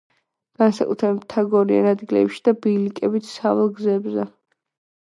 [0.61, 4.29] განსაკუთრებით მთაგორიან ადგილებში და ბილიკებით სავალ გზებზე.